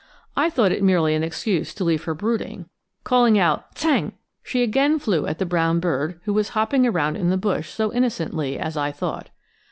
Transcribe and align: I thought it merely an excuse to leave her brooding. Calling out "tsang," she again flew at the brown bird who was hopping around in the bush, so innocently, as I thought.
I 0.35 0.49
thought 0.49 0.71
it 0.71 0.81
merely 0.81 1.13
an 1.13 1.21
excuse 1.21 1.75
to 1.75 1.83
leave 1.83 2.05
her 2.05 2.15
brooding. 2.15 2.67
Calling 3.03 3.37
out 3.37 3.75
"tsang," 3.75 4.13
she 4.41 4.63
again 4.63 4.97
flew 4.97 5.27
at 5.27 5.37
the 5.37 5.45
brown 5.45 5.79
bird 5.79 6.19
who 6.23 6.33
was 6.33 6.49
hopping 6.57 6.87
around 6.87 7.17
in 7.17 7.29
the 7.29 7.37
bush, 7.37 7.69
so 7.69 7.93
innocently, 7.93 8.57
as 8.57 8.75
I 8.75 8.91
thought. 8.91 9.29